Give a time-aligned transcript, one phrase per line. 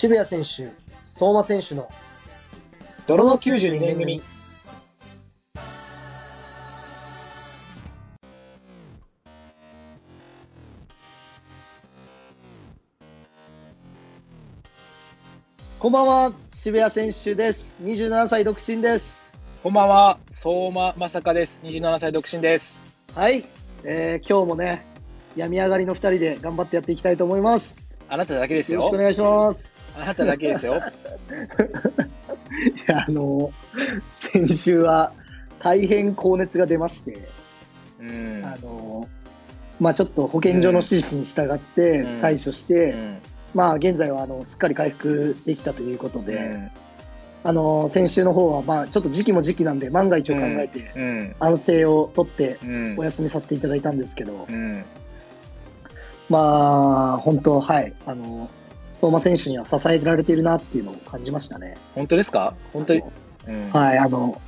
[0.00, 0.70] 渋谷選手、
[1.04, 1.90] 相馬選手の
[3.08, 4.22] 泥の92年組。
[15.80, 17.80] こんばんは、渋谷選手です。
[17.82, 19.27] 27歳独身です。
[19.60, 21.60] こんばんは、相馬まさかです。
[21.64, 22.80] 27歳独身です。
[23.16, 23.42] はい、
[23.82, 24.86] えー今日もね、
[25.34, 27.98] 病み上がりの2人で頑張ってやっていきたいと思います。
[28.08, 29.02] あなただけですよよろしくお。
[29.02, 29.82] 願いします。
[29.96, 30.76] あなただけですよ。
[30.78, 30.78] い
[32.86, 33.50] や、あの、
[34.12, 35.12] 先週は
[35.58, 37.28] 大変高熱が出まして、
[38.00, 38.44] うん。
[38.44, 39.08] あの、
[39.80, 43.18] まあちょっと保健所の指示に従ってうん対処して、うん
[43.54, 46.70] まあ現在はあのすっかり回復できたということで、うん
[47.44, 51.36] あの、先週の方はまあちょっと時期も時期なんで万が一を考えてうん。
[51.38, 54.84] 安静をとってうんお休みさせていただいたんですけど、うん。
[56.28, 58.50] まあ本当はい、あの、
[58.92, 61.76] 相馬選手には支えられているなっていうのを感じましたね。
[61.94, 62.54] 本当ですか？
[62.72, 63.02] 本当に？
[63.46, 63.70] うん。
[63.70, 64.40] はい、あの、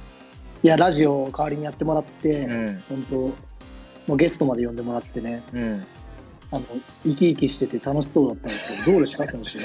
[0.62, 2.82] いや、ラジオを代わりにやってもらって、うん。
[2.88, 3.34] 本当、も
[4.08, 5.86] うゲストまで呼んでもらってね、うん。
[6.50, 6.64] あの、
[7.04, 9.60] 生き生きしてて楽しそうだったんですけど、どうですか、選手、本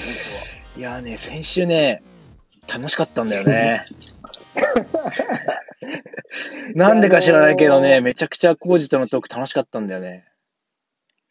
[0.77, 2.03] いやーね、先週ね、
[2.67, 3.85] 楽しかったんだよね。
[6.75, 10.25] なんでか知らないけどね、めちゃくちゃコージとのトーク楽しかったんだよね。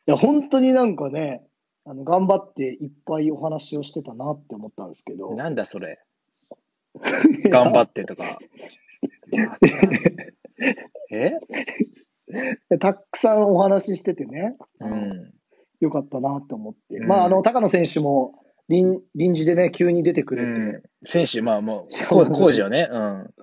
[0.07, 1.47] いや、本当になんかね、
[1.85, 5.35] あの、頑張っていっぱいお話をしてたなって思ったんですけど。
[5.35, 6.01] なんだそれ。
[7.51, 8.39] 頑張ってとか。
[11.11, 11.33] え？
[12.71, 12.79] て。
[12.79, 15.33] たくさんお話ししててね、うん。
[15.81, 16.97] よかったなって思って。
[16.97, 20.83] うんまあ、あの、高野選手も臨、臨時でね、急に出てくれて、うん。
[21.05, 23.35] 選手、まあもう、そうコージはね、うん。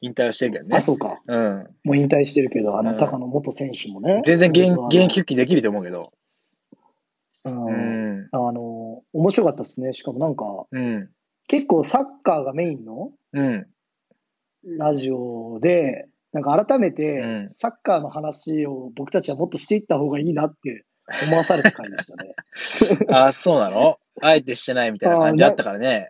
[0.00, 0.76] 引退はしてるけどね。
[0.76, 1.20] あ、そうか。
[1.26, 1.66] うん。
[1.84, 4.22] もう引退してるけど、あの、うん高野元選手もね。
[4.24, 6.12] 全然現現役復帰できると思うけど。
[7.44, 8.28] うんうん。
[8.32, 9.92] あの、面白かったですね。
[9.92, 11.10] しかもなんか、うん。
[11.48, 13.66] 結構サッカーがメインのうん。
[14.78, 20.86] ラジオで、なんか改めうてん、サッカーの話を僕たちはもっとしていった方がいいなって
[21.26, 22.34] 思わされた回でしたね。
[23.12, 23.98] あ、そうなの？
[24.20, 26.08] あえてしてないみたいな感じあったからね。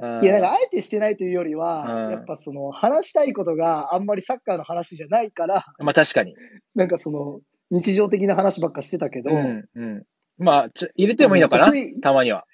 [0.00, 6.34] いや、なんかあえてしてないというよりは、うんやっぱその話したいことがあんまりサッカーの話じゃないから、まあ確かに。
[6.74, 7.40] なんかその
[7.70, 9.64] 日常的な話ばっかしてたけど、うん。
[9.74, 10.02] うん。
[10.38, 11.66] まあ、ちょ入れてもいいのかな？
[11.66, 12.44] 得意たまには。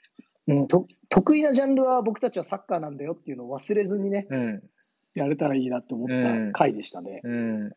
[0.46, 4.62] うんと得意なジャンルは僕たちはサッカーなんだよっていうのを忘れずにね、うん。
[5.14, 7.20] やれたらいいなって思った回でしたね。
[7.22, 7.72] うん。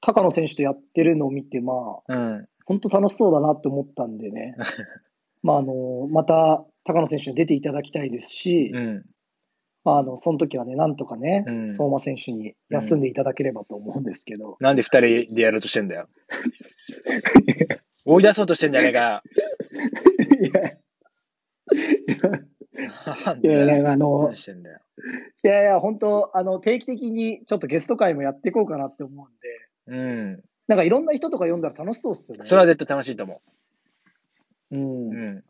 [0.00, 1.72] 高野選手とやってるのを見て、ま
[2.08, 2.46] あ、うん。
[2.64, 4.56] 本当楽しそうだなって思ったんでね、
[5.42, 9.04] まあ、あの、また高野選手に出ていただきたいですし、うん。
[9.84, 16.08] まあ、あの、その時はね、なんとかね、うん相馬選手に休んでいただければと思うんですけど、なんで二人でやろうとしてんだよ。
[18.04, 19.22] 追い出そうとしてんじゃねえか
[20.40, 20.78] いや、い
[22.08, 22.16] や、
[23.82, 24.28] かあの。
[25.44, 30.42] いやいや、本当あの、定期的にちょっとゲスト会もやっていこうかなって思うんで、うん。
[30.68, 32.44] なんかいろんな人とか読んだら楽しそうっすよね。
[32.44, 33.59] それは絶対楽しいと思うん。
[34.70, 34.74] う。
[34.74, 35.44] だかうん。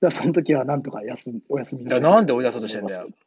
[0.00, 3.08] らその時はなんとか休み、お休みだなんで追い出そうとしてんだよ。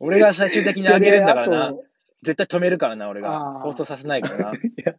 [0.00, 1.74] 俺が最終的にあげるんだからな。
[2.22, 3.38] 絶対止めるからな、俺あが。
[3.60, 4.58] ー放送させないからな。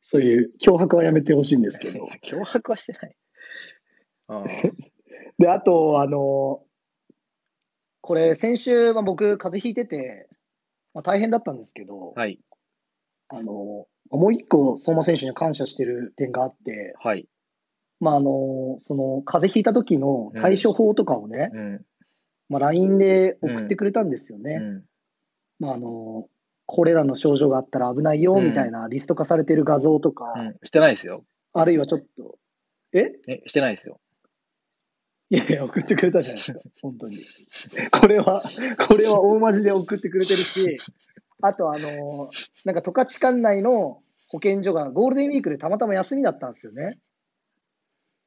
[0.00, 2.06] そういう脅迫はやめてほしいんですけど。
[2.22, 3.16] 脅迫はしてない。
[4.28, 4.46] うん
[5.38, 6.64] で、あと、あの、
[8.00, 10.30] これ、先週、まあ、僕、風邪ひいてて、
[10.94, 12.40] まあ、大変だったんですけど、はい。
[13.28, 17.28] あの、もう一個、相馬選手には感謝してる点があって、はい。
[18.00, 21.84] まあ、あの、その、風邪ひいた時の対処法とかをね、うん。
[22.48, 24.58] まあ、LINE で送ってくれたんですよね。
[24.60, 24.84] うん。
[25.58, 26.28] まあ、あの、
[26.66, 30.56] これらの症状があったら危ないよ、うんみたいなリスト化されてる画像とか、うん。
[30.62, 31.24] してないですよ。
[31.52, 32.38] あるいはちょっと、
[32.92, 33.12] え？
[33.28, 34.00] え、してないですよ。
[35.28, 37.24] いやいや、送ってくれたじゃないですか、本当に。
[37.90, 38.44] これは、
[38.86, 40.76] これは大マジで送ってくれてるし、
[41.42, 42.30] あと、あの、
[42.64, 46.98] なんか十勝管内の保健所がゴールデンウィークでたまたま休みだったんですよね。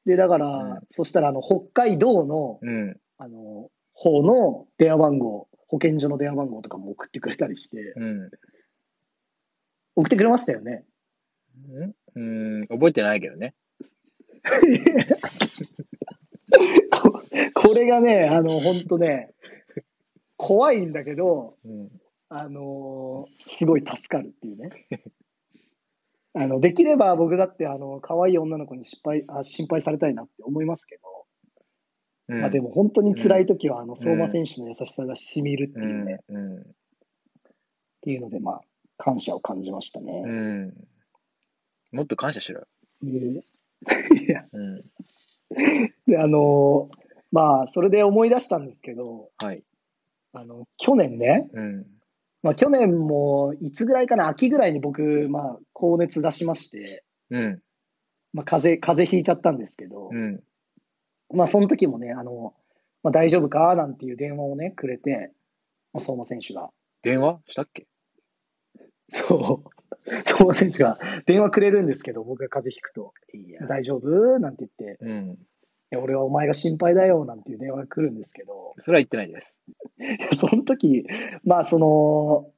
[0.06, 2.98] で、だから、うんそしたら、あの、北海道の、うん。
[3.18, 8.30] あの、方の電話番号、保健所の電話番号とかも送ってくれたりして、うん。
[9.96, 10.86] 送ってくれましたよね。
[12.16, 12.66] うん。
[12.68, 13.54] 覚えてないけどね。
[16.92, 17.22] こ
[17.54, 19.34] これがね、あの、本当ね、
[20.38, 21.90] 怖いんだけど、うん。
[22.30, 24.70] あのーすごい助かるっていうね。
[26.34, 31.02] あの、できれば僕だって、あの、可愛い女の子に失敗、あ心配されたいなって思いますけど、
[32.28, 36.36] うんまあでも本当に辛い時は、あの、相馬選手の優しさが染みるってういうね、ん。
[36.36, 36.62] うん。
[36.62, 36.64] っ
[38.02, 38.62] ていうので、まあ、
[38.98, 40.24] 感謝を感じましたね。
[40.24, 40.88] うん。
[41.92, 42.68] もっと感謝しろよ。
[43.02, 43.44] うんい
[44.28, 44.84] や、うん。
[46.06, 49.64] で、あのーまあ、それで思い出したんですけど、はい。
[50.34, 51.86] あの、去年ね、うん。
[52.42, 57.62] まあ去年もいつぐらいかな、秋ぐらいに僕、まあ、高熱出しまして、うん。
[58.34, 60.42] まあ、風邪、風邪ひいちゃったんですけど、うん。
[61.34, 62.54] まあ、その時もね、あの、
[63.04, 63.76] まあ、大丈夫か？
[63.76, 65.32] なんていう電話をね、くれて、
[65.94, 66.70] まあ、相馬選手が。
[67.02, 67.40] 電話？
[67.48, 67.88] したっけ？
[69.10, 69.70] そう。
[70.26, 73.68] 相馬選手が電話くれるんですけど、僕が風邪ひくと、いや。
[73.68, 74.40] 大丈夫？
[74.40, 75.38] なんて言って、うん。
[75.92, 79.56] いや俺はお前が心配だよなんていう電話が来るんですけど、それは言ってないです。
[80.36, 81.06] その時、
[81.44, 82.52] まあ、その、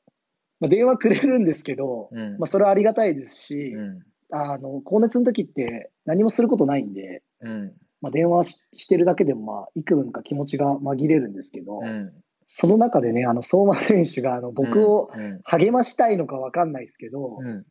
[0.60, 4.00] まあ、電話くれるんですけど、うんまあ、それはありがたいですし、うん。
[4.32, 7.74] あの、高熱の時って何もすることないんで、うん。
[8.02, 12.14] まあ、電話ししてるだけでも、まあ、幾分か気持ちが紛れるんですけど、うん。
[12.46, 15.40] その中でね、あの、相馬選手が、あの、僕をうん。
[15.44, 17.66] 励ましたいのかわかんないですけど、うん。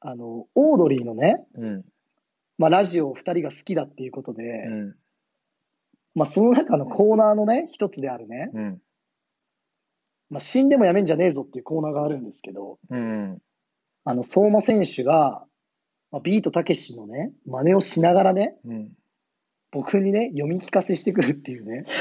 [0.00, 1.84] あの、オードリーのね、うん。
[2.58, 4.94] まあ、ラジオを二人が好きだっていうことで、うん。
[6.14, 8.82] まあ、その中のコーナーのね、一つであるね、うん。
[10.30, 13.38] まあ、死んでもやめんじゃねえぞっていうコーナーがあるんですけど、うん。
[14.04, 15.44] あの、相馬選手が、
[16.10, 18.92] まあ、ビートたけしのね、真似をしながらね、うん。
[19.70, 21.86] 僕にね、読み聞かせしてくるっていうね。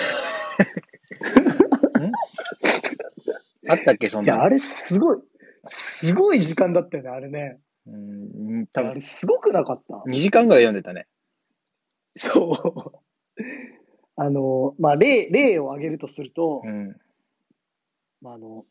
[3.70, 5.20] あったっけ、そんいや、なあれすごい、
[5.66, 7.60] すごい時間だったよね、あれね。
[7.88, 8.68] うん。
[8.68, 11.08] 多分あれ、すごくなかった？2時間ぐらい読んでたね。
[12.16, 13.02] そう。
[14.16, 16.96] あの、まあ、例、例を挙げるとすると、うん。
[18.22, 18.66] まあ、あの、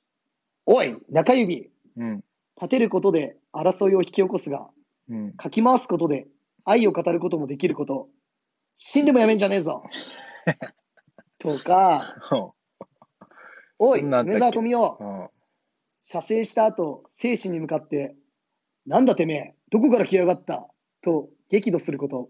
[0.66, 2.24] おい、中指、うん。
[2.56, 4.70] 立てることで争いを引き起こすが、
[5.08, 5.32] うん。
[5.32, 6.28] かき回すことで
[6.64, 8.08] 愛を語ることもできること、
[8.76, 9.82] 死んでもやめんじゃねえぞ。
[11.38, 12.02] とか、
[13.78, 15.30] おい、梅沢富美男、うん。
[16.02, 18.14] 射精した後、精神に向かって、
[18.90, 20.68] なんだてめえ、どこから来やがった？
[21.02, 22.28] と激怒すること、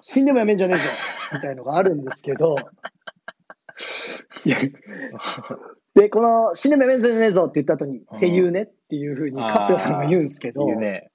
[0.00, 0.84] 死んでもやめんじゃねえぞ
[1.34, 2.54] みたいのがあるんですけど、
[4.44, 4.56] いや
[5.94, 8.62] で、この死んでもやめんじゃねえぞって言った後に、ていうね？
[8.62, 11.10] っていうふうに春日さんが言うんですけど、ね。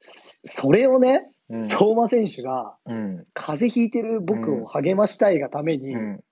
[0.00, 1.64] そそれをね、うん。
[1.64, 3.26] 相馬選手がうん。
[3.34, 6.24] 風邪ひいてる僕を励ましたいがために、うん。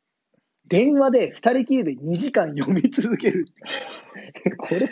[0.67, 3.45] 電話で二人きりで2時間読み続ける。
[4.59, 4.89] これ、うん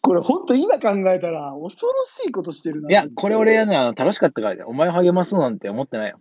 [0.00, 2.90] これ本当今考えたら恐ろしいことしてるな。
[2.90, 4.66] いや、これ俺やね、あの、楽しかったから。
[4.66, 6.20] お前を励ますなんて思ってないよ。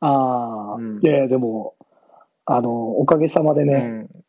[0.00, 1.74] ああ、うんいやでも、
[2.44, 4.24] あの、おかげさまでね、うん。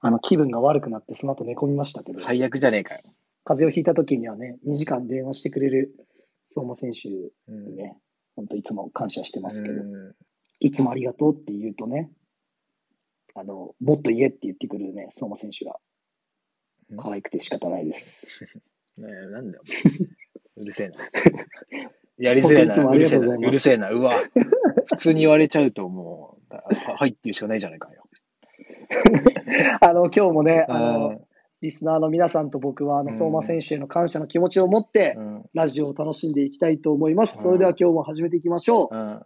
[0.00, 3.00] あの、気分が悪くなってその後寝込みましたけど、最悪じゃねえかよ。
[3.44, 5.94] 風邪をひいた時にはね、2時間電話してくれる
[6.50, 7.96] 相馬選手うんにね、
[8.36, 10.14] 本当いつも感謝してますけど、うん
[10.60, 12.10] いつもありがとうって言うとね、
[13.34, 15.78] あの、もっと言えって言ってくるね、相馬選手がうん
[16.96, 18.26] 可愛くて仕方ないです。
[18.98, 19.64] ねえ、なんだよ。
[20.56, 20.94] うるせえな。
[22.18, 22.90] やりづらいな。
[22.90, 23.36] うるせえな。
[23.36, 23.90] うるせえな。
[23.90, 24.12] うわ。
[24.86, 28.04] 普通に言われちゃうともう、ははいっていうしかないじゃないかよ。
[29.80, 31.24] あの、今日もね、あうのん、
[31.60, 35.44] リスナーの皆さんと僕は、あの、うん相馬選手への感謝の気持ちを持ってう、ん。
[35.54, 37.38] ラジオを楽しんでいきたいと思います。
[37.38, 38.96] うんそれでは今日も始めていきましょう。
[38.96, 39.22] うん。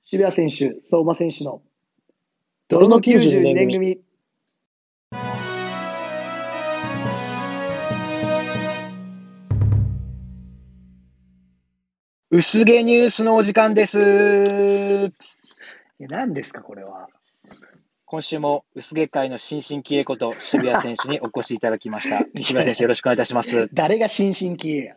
[0.00, 1.62] 渋谷選手、相馬選手の
[2.68, 4.00] 泥の92年組。
[12.34, 14.00] 薄毛ニュースのお時間です。
[14.00, 15.10] え
[16.00, 17.08] 何ですか、これは。
[18.06, 22.24] 今週も薄毛界の新進気鋭こと渋谷選手にお越しいただきました。
[22.40, 23.68] 渋谷選手よろしくお願いいたします。
[23.74, 24.96] 誰が新進気鋭や。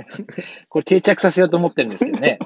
[0.70, 2.38] これ定着させようと思ってるんですけどね。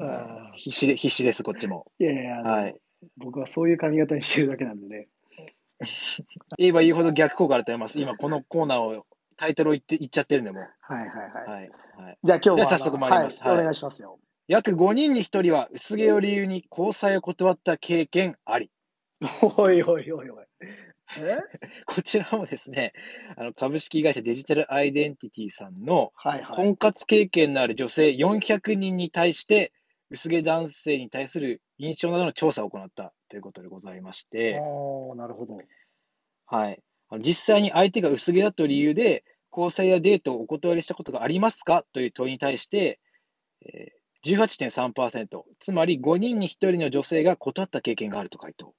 [0.56, 1.92] 必死で、必死です、こっちも。
[1.98, 2.74] いやいや、はい。
[3.18, 5.08] 僕はそういう髪型にしてるだけなんでね。
[6.56, 7.98] 言えば言うほど逆効果だと思います。
[7.98, 9.04] 今このコーナーを、
[9.38, 10.68] タイトルを言って、言っちゃってるんで、もう。
[10.80, 11.60] はいはいはい。
[11.60, 11.70] はい。
[11.96, 12.18] はい。
[12.22, 14.18] じゃあ今日は早速参りますはいはいお願いしますよ。
[14.48, 18.70] 約5人に1人は薄毛を理由に交際を断った経験あり。
[19.56, 20.46] おいおいおいおい。
[21.18, 21.38] え？
[21.86, 22.92] こちらもですね、
[23.36, 26.12] あの株式会社デジタルアイデンティティさんの。
[26.54, 29.72] 婚活経験のある女性400人に対して、
[30.10, 35.58] 薄毛男性に対する印象などの調査を行ったということでございまして、おーなるほど。
[36.46, 36.82] はい。
[37.18, 41.84] 実際に相手が薄毛だと理由で、交際やデートをお断りしたことがありますか？
[41.92, 43.00] という問いに対して、
[43.64, 48.74] えー18.3%、つまり5人に1人の女性が断った経験があると回答。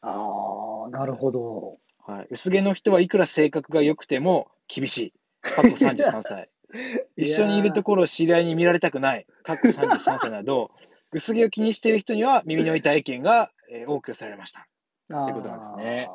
[0.00, 1.78] ああ、なるほど。
[2.04, 5.12] はい、薄毛の人はいくら性格が良くても厳しい。
[5.42, 6.50] 過去33歳。
[7.16, 10.72] 一緒にいるところを知り合いに見られたくない、かっこ33歳など、
[11.12, 14.66] 薄毛を気にしている人には耳の痛い意見が、えー多く寄せられました。
[15.14, 16.08] ってことなんですね。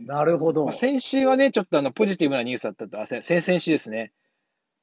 [0.00, 0.64] なるほど。
[0.64, 4.12] まあ、先週はね、ちょっとあのポジティブなニュースだったと、あ、せ先々週ですね。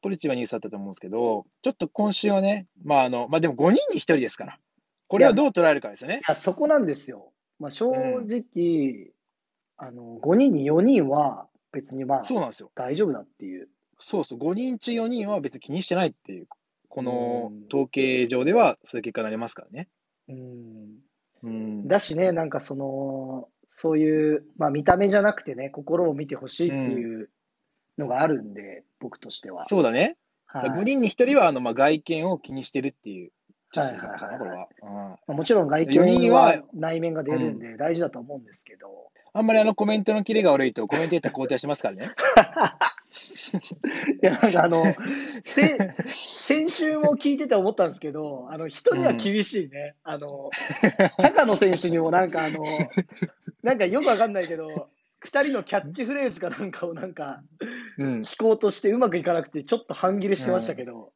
[0.01, 4.59] ポジティブなニュースだったと思うんですけど、ちょっと今週はね、まああの、まあでも5人に1人ですから、
[5.07, 6.21] これをどう捉えるかですよねい。
[6.27, 7.31] や、そこなんですよ。
[7.59, 7.91] まあ、正
[8.27, 9.11] 直、
[9.77, 12.71] あの、5人に4人は別にまあ、そうなんですよ。
[12.75, 13.69] 大丈夫だっていう。
[13.97, 16.47] そうそう、5人中4人は別に気にしてないっていう、
[16.89, 19.89] このうん統計上ではそういう結果になりますからね。
[20.29, 20.99] うん。
[21.43, 21.87] うん。
[21.87, 27.29] だしね、なんかその、そういう、まあ見た目じゃなくてね、心を見てほしいっていう
[27.97, 29.65] のがあるんで、僕としては。
[29.65, 30.15] そうだね。
[30.45, 33.31] はい5人に1人はあの、まあ、外見を気にしてるっていう
[33.73, 34.83] 女性だからな、はいはいはいはいこれは。
[34.83, 38.87] うんまあもちろん外4人見はは内面が出るんで大事だと思うんですけど、
[39.33, 42.11] あんまりあのコメントのキレが悪いとコメンテーター交代しますからね。
[44.21, 44.83] いや、なんかあの、
[45.43, 45.77] せ
[46.07, 49.95] 先週も聞いてて思ったんですけど、あの、人には厳しいね。
[50.03, 50.49] あの、
[51.17, 52.63] 高野選手にもなんかあの、
[53.61, 54.89] なんかよくわかんないけど、
[55.19, 57.43] 二人のキャッチフレーズかなんかをなんか
[57.97, 58.19] うん。
[58.21, 61.11] 聞こうとしてうまくいかなくて、ちょっと半切れしてましたけど、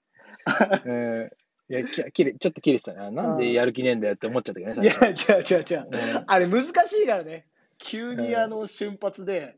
[0.85, 1.29] うん
[1.69, 3.11] いや、ききれちょっと切れてたな。
[3.11, 4.87] なんでやる気ねえんだよって思っちゃったけどね。
[4.87, 5.87] いや、違う違う違う。
[5.91, 6.69] うんあれ難し
[7.03, 7.45] いからね。
[7.77, 9.55] 急にあの瞬発で、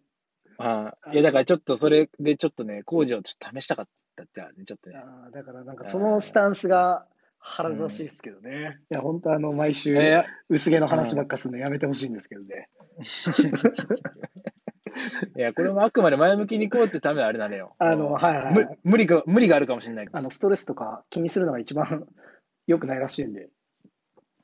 [0.57, 4.97] ああいや、だからちょっとそれでちょっとね、工事をちょっと試したかったってあるね、ちょっとね。
[4.97, 7.05] あーだからなんかそのスタンスが
[7.39, 8.79] 腹立たしいですけどね。
[8.91, 12.69] いや、本当あの、毎週、え薄毛の話ばっかするのやめてほしいんですけどね。
[15.37, 17.75] いや、これもあくまで前向きに行こうってためのあれなのよ。
[17.79, 18.79] あの、はいはい。
[18.83, 20.09] 無理が、無理があるかもしれない。
[20.11, 22.07] あの、ストレスとか気にするのが一番
[22.67, 23.49] 良くないらしいんで、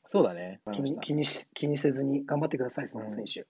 [0.08, 0.62] そうだね。
[0.74, 3.42] 気に気にし気にせずに頑張ってください、その選手。
[3.42, 3.46] うん、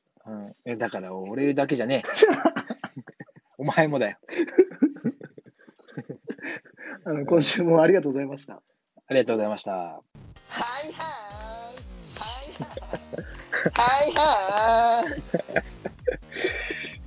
[0.65, 2.10] えだから、俺だけじゃねえ。
[3.57, 4.17] お前もだよ。
[7.05, 8.62] あの今週もありがとうございました。
[9.07, 9.72] ありがとうございました。
[9.72, 10.03] は
[10.84, 10.98] いはい。
[13.74, 15.24] はいはい。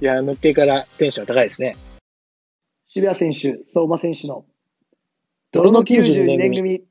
[0.01, 1.77] いや、のっけからテンション高いですね。
[2.87, 4.47] 渋谷選手、相馬選手の
[5.53, 6.83] 泥の92年組。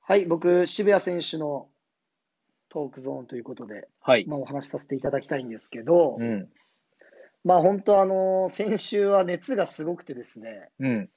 [0.00, 1.68] はい、僕、渋谷選手の
[2.68, 4.26] トークゾーンということで、はい。
[4.26, 6.48] まあ、お話しさせていただきたいんですけど、うん。
[7.44, 11.10] まあ本当、あの先週は熱がすごくてですね、うん。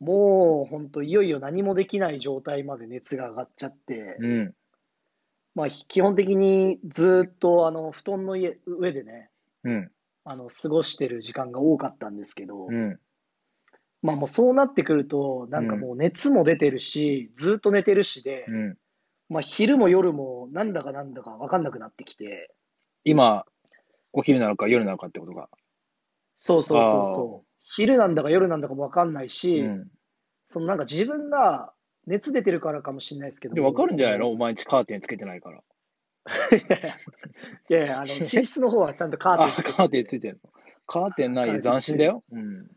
[0.00, 4.54] もう本当、いよいよ何もできない状態まで熱が上がっちゃって、うん。
[5.54, 9.30] まあ、基本的にずっとあの布団の家上でね、
[9.64, 9.90] うん。
[10.24, 12.98] あの過ごしてる時間が多かったんですけど、うん。
[14.02, 18.78] まあもうそうなってくると、なんかもう熱も出てるし、ずっと寝てるしで、うん。
[19.32, 22.54] まあ昼も夜もなんだかなんだか分かんなくなってきて、
[23.04, 23.44] 今、
[24.12, 25.48] お昼なのか夜なのかってことが。
[26.36, 29.88] そうそうそうそう、昼なんだか夜なんだかも分かんないし、うん。
[30.50, 31.72] そのなんか自分が
[32.06, 34.30] 熱出てるからかもしれないですけど、で、わかるんじゃないの？
[34.30, 35.62] お前んちカーテンつけてないから。
[37.70, 40.50] いやいや、あの 寝室の方はちゃんとカーテンあ、つけてカーテンついてるの。
[40.86, 41.60] カーテンないよ。
[41.60, 42.22] 斬新だよ。
[42.30, 42.70] うん。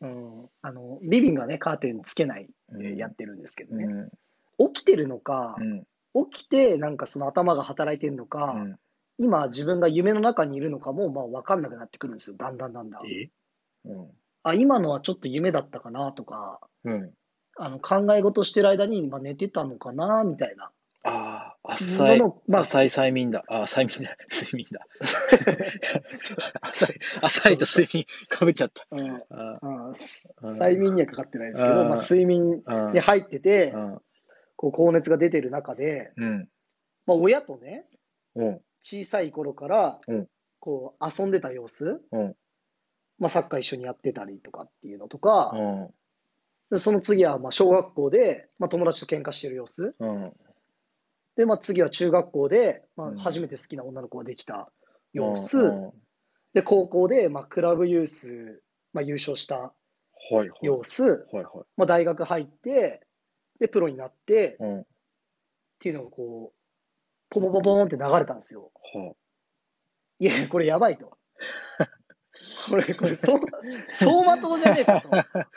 [0.00, 3.84] うん、あのリビングはね、カーテンつけないでやってるんですけどね、
[4.58, 4.72] うん。
[4.72, 5.86] 起きてるのかう、ん。
[6.32, 8.78] 起きてなんかその頭が働いてるのか、うん。
[9.16, 13.06] 今自分が夢の中にいるのかもまあ分かんなくなってくるんですよ、だんだんだんだん。
[13.06, 13.30] え？
[13.84, 14.10] うん。
[14.42, 17.10] あ、今のはちょっと夢だったかなとか、うん。
[17.56, 20.70] あの考え事してる間にまあ寝てたのかなみたいな。
[21.04, 23.44] ああ、浅いの、まあ浅い催眠だ。
[23.48, 24.16] あ、催眠だ。
[24.30, 24.86] 睡眠だ。
[26.62, 28.86] 浅い、浅いと睡眠かぶっちゃった。
[28.90, 29.94] うんあうんうん
[30.48, 34.00] 催眠にはかかってないですけど、うんまあ、睡眠あに入っててう、ん。
[34.56, 36.48] こう高熱が出てる中で、うん。
[37.06, 37.86] まあ、親とね、
[38.34, 38.60] うん。
[38.80, 40.26] 小さい頃からうん
[40.60, 42.34] こう遊んでた様子、うん。
[43.18, 45.88] まあ、サッカー一緒にやってたりとかっていうのとか、うん。
[46.70, 50.32] でその次はまあ小学校で、まあ、友達と喧嘩してる様子、うん。
[51.36, 54.70] で、まあ、次は中学校で、まあうん、初めて好きな女の子ができた
[55.12, 55.92] 様子、うん
[56.54, 59.72] で、高校で、まあ、クラブユース、まあ、優勝したは
[60.30, 60.50] いはい。
[60.62, 61.44] 様子、はいはい。
[61.76, 63.04] まあ、大学入って、
[63.60, 64.80] で、プロになってうん。
[64.80, 64.84] っ
[65.78, 66.58] ていうのがこう、
[67.30, 68.70] ポポポポーンって流れたんですよ。
[68.94, 69.14] は
[70.20, 71.18] いや、これやばいと。
[72.70, 73.40] これ、これ、そう、
[73.88, 75.08] 走馬灯じゃねえかと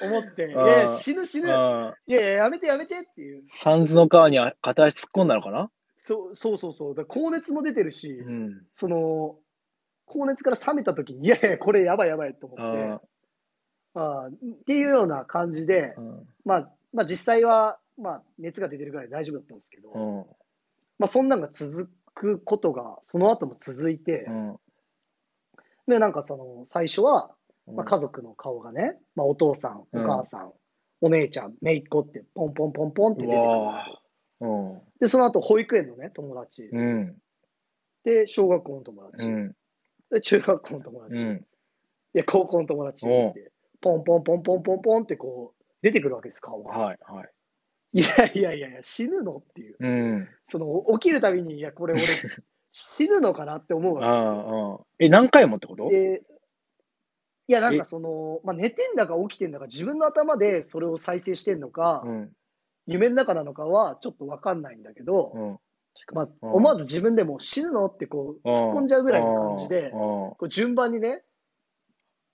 [0.06, 1.48] 思って、 いや死ぬ死ぬ。
[1.48, 1.96] いあ。
[2.08, 3.44] やいや、やめてやめてっていう。
[3.52, 5.72] サンズの川に片足突っ込んだのかな？
[5.96, 6.96] そうそうそうそう。
[6.96, 8.66] だ高熱も出てるし、うん。
[8.74, 9.40] その、
[10.06, 13.10] 高熱から冷めた時に、いやいや、これやばいやばいと思って、
[13.94, 14.32] あああっ
[14.66, 16.02] ていうような感じで、あ。
[16.02, 16.28] うん。
[16.46, 20.26] まあ、まあ実際は、まあ熱が出てるぐらい大丈夫だったんですけど、うん。
[21.00, 24.60] まあそんなんが続くことが、その後も続いてう、ん。
[25.88, 27.32] で、なんかその、最初は、
[27.66, 30.52] まあ、家族の顔がね、まあ、お父さん、おうん母さん、
[31.02, 34.02] お姉ちゃん、姪っ子って、ポンポンポンポンって出てくるんですよ。
[34.42, 34.82] うん。
[35.00, 36.64] で、その後、保育園のね、友達。
[36.72, 37.16] うん。
[38.04, 39.26] で、小学校の友達。
[39.26, 39.56] うん。
[40.12, 41.24] で、中学校の友達。
[41.24, 41.46] うん。
[42.14, 46.78] で、高校の友達って、ポンポンポンポンポンポンってこう、出てくるわけです、顔が。
[46.78, 46.98] はい。
[47.02, 47.30] はい。
[47.94, 49.76] いやいやいやいや、死ぬのっていう。
[49.80, 50.30] うん。
[50.48, 52.04] その、起きるたびに、いや、これ俺、
[52.72, 54.42] 死ぬのかなって思うあわけですよ。
[54.42, 54.86] あ、ああ。
[55.00, 55.90] え、何回もってこと？
[55.90, 56.24] で、
[57.48, 62.32] いや、なんえかその、まあ、寝てんだか起きてんだか、自分の頭でそれを再生してんのか、うん。
[62.86, 65.60] 夢の中なのかはちょっとわかんないんだけど、うん。
[66.14, 69.90] まあ、うん思わず自分でも死ぬのってこう、突っ込んじゃうぐらいの感じで、うん。
[69.92, 71.24] こう順番にね、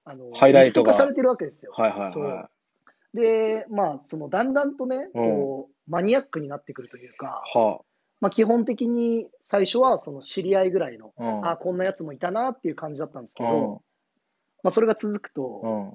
[0.03, 1.71] あの、ハイライトが化されてるわけですよ。
[1.75, 2.49] はいはいそうは
[3.13, 7.57] で、まあ、その、だんだんとね、こう、マニアックになってくるというか、い。
[7.57, 7.81] は
[8.21, 11.23] まあ、基本的に最初はその知り合いぐらいの、あ。
[11.23, 11.47] うん。
[11.49, 13.83] あ、こんなやつもいたなっていう感じだったんですけうんど、
[14.63, 15.93] まあ、それが続くと、うん。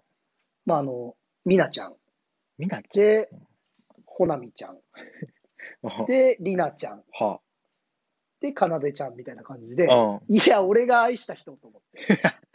[0.67, 1.95] まあ、あの、みなちゃん、
[2.59, 3.31] みなちで、
[4.05, 6.07] ほなみちゃん、ゃん。
[6.07, 7.41] で、りなちゃん、は
[8.41, 10.21] で、かなでちゃんみたいな感じで、あ。
[10.29, 12.21] いや、俺が愛した人と思って。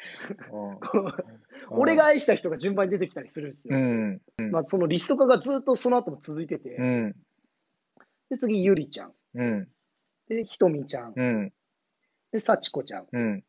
[1.70, 3.76] 俺が愛した人が順番に出てきたりするんですよ。
[3.76, 4.22] うん。
[4.38, 4.50] うん。
[4.50, 7.16] まあ、そのリスト化がずっとその後も続いてて、うん。
[8.30, 9.68] で、次、ゆりちゃん、うん。
[10.28, 11.52] で、ひとみちゃん、うん。
[12.32, 13.44] で、さちこちゃん、うん。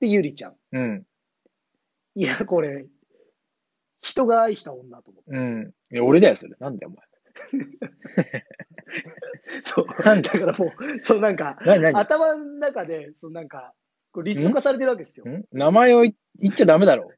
[0.00, 0.56] で、ゆりちゃん。
[0.72, 1.06] うん。
[2.14, 2.86] いや、これ、
[4.00, 5.30] 人が愛した女と思って。
[5.30, 5.74] うん。
[5.92, 6.54] いや、俺だよ、それ。
[6.58, 6.92] なんだよ、
[9.62, 9.86] そう。
[10.04, 11.58] なんだからもう、そうなんか、
[11.94, 13.74] 頭の中で、そうなんか、
[14.18, 15.26] こうリスト化されてるわけですよ。
[15.26, 15.44] ん？
[15.52, 17.10] 名前を言言っちゃダメだろ。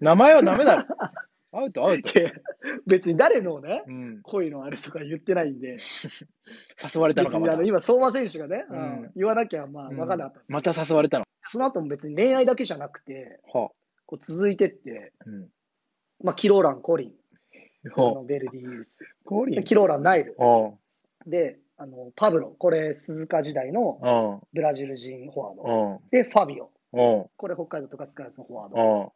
[0.00, 0.84] 名前はダメだろ。
[1.52, 2.18] アウト、アウト。
[2.18, 2.32] いや
[2.86, 4.22] 別に誰のね、うん。
[4.22, 5.78] 恋のあれとか言ってないんで、
[6.94, 7.68] 誘われたのか、また別にあの。
[7.68, 11.24] 今、相馬選手がね、うんうん言わなきゃまあうん分かんなかったんですまた誘われたの？
[11.42, 13.70] その後も別に恋愛だけじゃなくて、は
[14.06, 15.24] こう続いてって、あ。
[15.26, 15.48] うん。
[16.22, 17.14] まあ、キローラン、コリン、
[17.96, 19.04] あはのベルディユース、
[19.64, 20.72] キローラン、ナイル、あ
[21.26, 25.54] で、あのパブロ、これ、鈴鹿時代のブラジル人フォワーあ。
[25.56, 27.26] ド、あで、ファビオ、あ。
[27.38, 29.12] これ、北海道とかスカイスのフォワード、あ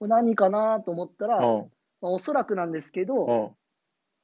[0.00, 1.40] これ何かなと思ったら、あ。
[2.00, 3.56] まあ、おそらくなんですけど、あ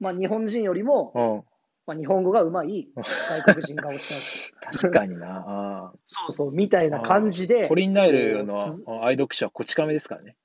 [0.00, 1.50] まあ、日本人よりも、あ。
[1.86, 4.56] まあ、日本語がうまい外国人が推したんですよ。
[4.72, 5.92] 確かにな。
[6.06, 8.56] そうそう、みたいな感じで、コリンナイルの
[9.04, 10.36] 愛読書はこち亀ですからね。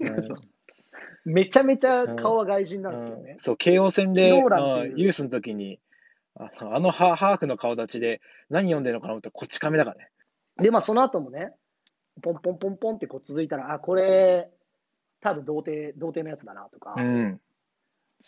[1.24, 3.40] めちゃめちゃ顔は外人なんですよねうん。
[3.40, 5.80] そう、慶応戦で、ユースの時に、
[6.38, 10.10] あのあのハハーフの顔立ちで何読んでるのかなと思ったらこち亀だからね。
[10.62, 11.52] で、まあ、その後もね、
[12.22, 14.50] ポンポンポンポンってこう続いたら、あ、これ、
[15.20, 17.40] 多分童貞、童貞のやつだなとか、うん。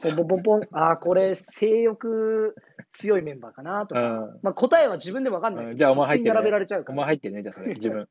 [0.02, 2.54] ポンポンポンポン、あ、これ、性欲
[2.92, 6.94] 強いメンバーかなとか、うんまあ、答えは自分でも分かんないですうんじゃあお前入ってるね並べられちゃうから。
[6.94, 8.08] お前入ってるね、じゃあそれ、自分。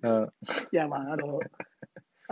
[0.02, 0.32] うん。
[0.72, 1.40] いや、まあ、あの、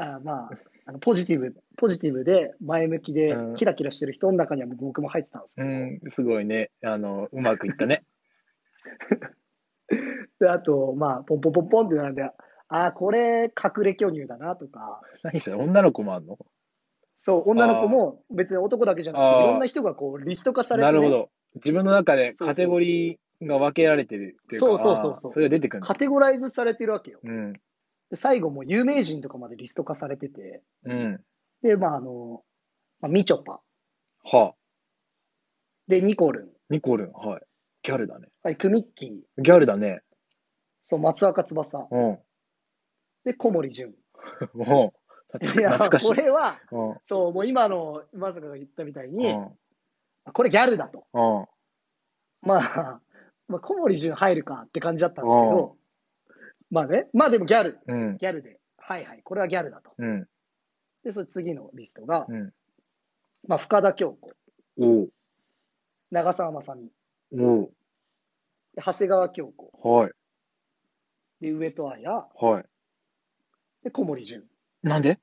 [0.00, 0.50] あまあ、
[0.86, 6.70] あのポジティブ、ポジティブで前向きでうんキラキラしてる人の中には僕も入ってたんですけど、うん、すごいね。
[6.84, 8.04] あの、うまくいったね。
[10.40, 12.30] で、あと、まあ、ポンポンポンポンって並んで、
[12.68, 16.38] あ、これ、隠れ巨乳だなとか、何それ、女の子もあんの？
[17.16, 21.30] そう、女の子も別に男だけじゃなくて、いろんな人がこう、リスト化されて、ね、なるほど。
[21.56, 27.18] 自分の中でカテゴリーが分けられてるっていうか、そうそうそうそうそれが出てくるカテゴライズされてるわけよ。
[27.24, 27.52] うん。
[28.10, 31.20] で最後もう有名人とかまでリスト化されてて、うん。
[31.62, 32.42] で、まあ、あの、
[33.00, 33.60] まあ、みちょぱ、
[34.24, 34.54] はあ。
[35.88, 37.42] で、ニコルン、ニコルン、はい。
[37.82, 38.28] ギャルだね。
[38.42, 40.00] はい、クミッキー、ギャルだね。
[40.82, 42.18] そう、松若翼、うん。
[43.24, 43.94] で、小森純。
[44.54, 44.94] も
[45.32, 46.08] う、懐かしい。
[46.08, 46.96] これは、うん。
[47.04, 49.58] そう、もう今の、まさかが言ったみたいに、うん。
[50.32, 51.06] これギャルだと。
[51.12, 51.46] うん。
[52.42, 53.00] まあ、
[53.48, 55.77] まあ、小森純入るかって感じだったんですけど、
[56.70, 58.16] まあね、まあでもギャル、うん。
[58.18, 59.92] ギャルで、はいはい、これはギャルだと。
[59.98, 60.26] うん。
[61.04, 62.52] で、それ次のリストが、うん。
[63.46, 64.32] まあ、深田恭子、
[64.78, 65.08] おう。
[66.10, 66.90] 長澤まさみ、
[67.32, 67.70] お
[68.76, 70.12] 長谷川京子、はい。
[71.40, 72.64] で、上戸彩、はい。
[73.84, 74.44] で、小森純。
[74.82, 75.18] なんで？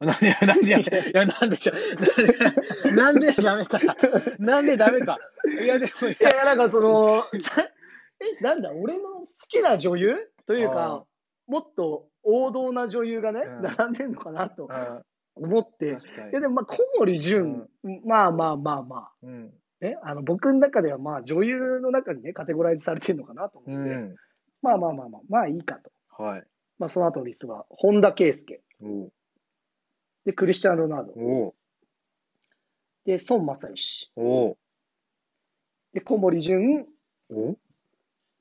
[0.00, 0.70] なんで、なんで、い
[1.12, 1.74] や、なんでじゃ、
[2.94, 3.80] なんでダメか。
[4.38, 5.18] なんでダメか？
[5.60, 10.16] いや、でも、いいやなんかその、さえ、なんだ、俺の好きな女優？
[10.48, 11.04] というあか、
[11.46, 15.02] もっと王道な女優がね、うん並んでんのかなとや、
[15.36, 15.90] 思って、い
[16.32, 17.68] や、でも、まあ、小森純、
[18.06, 19.52] まあまあまあまあ、うん。
[19.80, 24.16] ね、あの僕の中では、まあ、女優の中にね、カテゴライズされてるのかなとう思って、ん。
[24.62, 25.92] まあまあまあまあ、まあいいかと。
[26.20, 26.42] はい。
[26.78, 28.62] まあ、その後のリストが、本田圭佑。
[30.24, 31.54] で、クリスチャン・ロナウド。
[33.04, 34.10] で、孫正義。
[35.92, 36.86] で、小森純。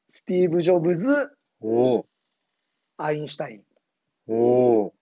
[0.09, 2.05] スティーブ・ジョブズ、おう。
[2.97, 3.63] アインシュタイン。
[4.27, 4.93] おう。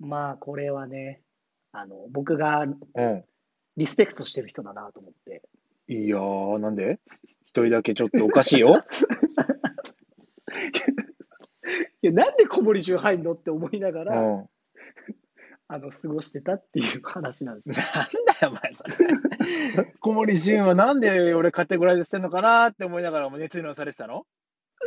[0.00, 1.22] まあ、これはね、
[1.72, 2.66] あの、僕がう
[3.02, 3.24] ん。
[3.76, 5.42] リスペクトしてる人だなと思って。
[5.86, 6.98] いやー、なんで？
[7.44, 8.82] 一人だけちょっとおかしいよ。
[12.02, 14.48] いや、なんで小森純入んのって思いながら、うん。
[15.68, 17.76] あの、過ごしてたっていう話なんですよ。
[17.76, 17.84] なん
[18.24, 18.96] だよ、お前、それ。
[20.00, 24.26] 小森純はなんで俺カテゴライズしてんのかなって思いながらも熱量されてたの？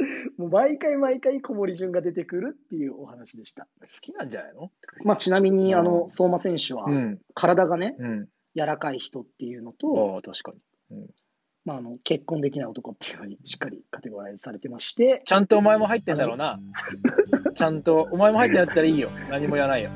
[0.38, 3.68] もう毎回毎回小森純が出てくるっていうお話でした。
[3.80, 4.72] 好きなんじゃないの？
[5.04, 7.20] まあ、ちなみに、あうの、ん相馬選手はう、ん。
[7.34, 8.28] 体がね、うん。
[8.56, 10.52] 柔らかい人っていうのと、ああ、確か
[10.90, 11.08] に。
[11.64, 16.60] まあ、あの、結婚できない男っていうのにしっかりカテゴライズされてまして、ちゃんとお前も入ってんだろうな。
[17.56, 19.10] ちゃんと、お前も入ってんだったらいいよ。
[19.30, 19.92] 何も言わないよ。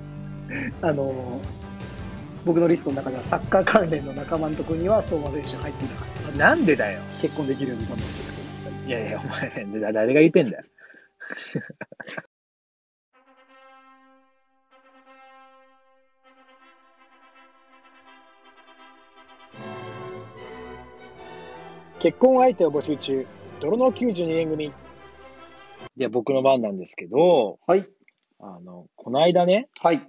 [0.80, 1.40] あの、
[2.46, 6.38] 僕のリストの中ではサッカー関連の仲間のところには相馬選手入っていなかった。
[6.38, 7.00] なんでだよ。
[7.20, 8.27] 結婚できるように頑張って
[8.88, 10.64] いやいや、お前、だ誰が言ってんだよ。
[22.00, 23.26] 結婚相手を募集中、
[23.60, 24.72] 泥の92年組。
[25.98, 27.86] で、僕の番なんですけど、はい。
[28.40, 30.00] あの、この間ね、はい。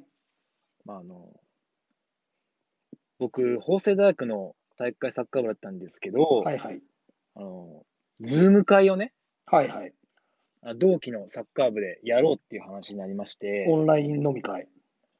[0.85, 1.33] まあ、あの、
[3.17, 6.81] 僕、法政大学の体育会サッカー部だったんですけど、はいはい。
[7.35, 7.83] あの、
[8.21, 9.13] ズーム会をね、
[9.45, 9.93] はいはい。
[10.61, 14.67] あ同期のサッカー部でやろうっていう話になりまして、オンライン飲み会。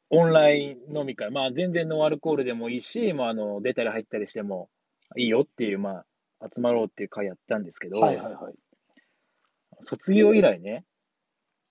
[0.10, 4.70] オンライン飲み会、まあ全然ノンアルコールでもいいし、まああの、出たり入ったりしても
[5.16, 6.04] いいよっていう、ま
[6.40, 8.54] あ、集まろうっていう会やったんですけど、はいはいはい。
[9.82, 10.84] 卒業以来ね、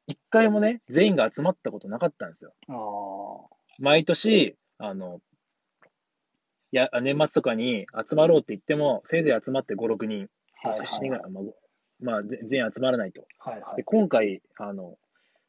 [0.07, 2.53] 一回もね、全員が集まったことなかったんですよ。
[2.69, 3.57] ああ。
[3.79, 5.21] 毎年、あの、
[6.73, 10.29] いや、年末とかに集まろうって言っても、せいぜい集まって5、6人、
[10.63, 11.17] はい7人ぐ。
[11.19, 11.45] まあ、
[12.01, 13.23] まあ、ぜ全員集まらないと。
[13.23, 13.85] ではいはい。
[13.85, 14.97] 今回、あの、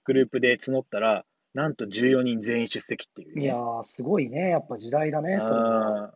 [0.06, 3.44] グループで募ったら、なんと14人全員出席っていう、ね。
[3.44, 4.50] いやー、すごいね。
[4.50, 6.14] やっぱ時代だね、それは。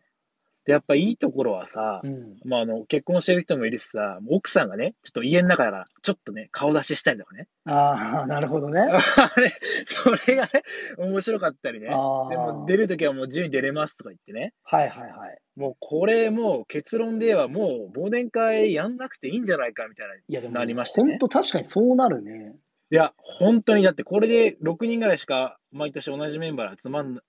[0.65, 2.37] で、やっぱいいところはさ、うん。
[2.45, 7.47] まあ、あの、結婚してる人もいるしさ、奥さんがね、ちょっと家の中からちょっとね、顔出ししたりとかね。
[7.65, 8.79] ああ、 なるほどね。
[8.89, 9.51] あれ、
[9.85, 10.63] それがね、
[10.97, 11.87] 面白かったりね。
[11.87, 12.65] であもあ。
[12.65, 14.53] 出るときはもう自由に出れますとか言ってね。
[14.63, 15.37] はいはいはい。
[15.55, 20.15] もうこれもう結論ではもう忘年会やんなくていいんじゃないかみたいな。
[20.15, 22.55] いやでも、なりましたね本当確かにそうなるね。
[22.91, 27.19] いや、本当にだってこれで6人ぐらいしか毎年同じメンバーで集まん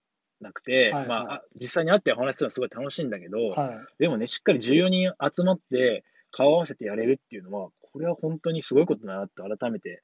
[0.41, 3.79] なくて、はいはいまああ、実際に会ってお話しするのすごい楽しいんだけど、はい。
[3.99, 10.03] でもね、しっかり14人集まって顔合わせてやれるっていうのは、これは本当にすごいことだなって改めて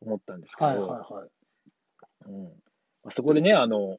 [0.00, 1.28] 思ったんですけど、はいはいはい。
[2.26, 2.50] うんま
[3.06, 3.98] あ、そこでね、あの、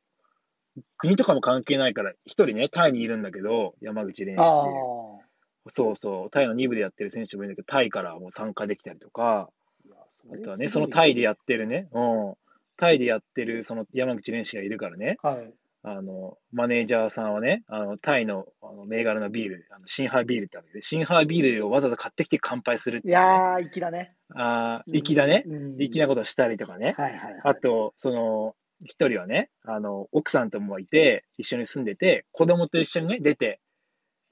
[0.97, 5.31] 国とかも関係ないから、一人ね、タイにいるんだけど、山口蓮司あっていう。
[5.69, 9.49] そうそう、タイの2部でやってる選手もいるんだけど、タイからもう参加できたりとか、
[9.89, 10.33] あ。
[10.33, 11.99] あとはね、そのタイでやってるね、う
[12.31, 12.33] ん、
[12.77, 15.53] タイでやってるその山口蓮司がいるからね、はい。
[15.83, 24.13] あの、マネージャーさんはね、あの、タイのあの銘柄のビール、あのシンハービールってあるんで、シンハービールをわざわざ買ってきて乾杯するっていいやー、粋だね。
[24.35, 25.43] あー粋だね。
[25.47, 25.77] うん。
[25.77, 26.93] 粋なことしたりとかね。
[26.97, 27.41] はいはいはい。
[27.43, 33.59] あと、その、一人はね、あの、奥さんともいて、一緒に住んでて、子供と一緒にね、出て、